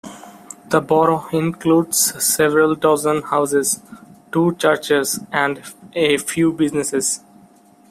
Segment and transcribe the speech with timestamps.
[0.69, 3.83] The borough includes several dozen houses,
[4.31, 5.61] two churches, and
[5.93, 7.19] a few businesses.